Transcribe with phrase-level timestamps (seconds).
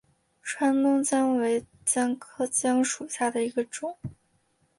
[0.41, 3.99] 川东姜为姜科姜属下的一个种。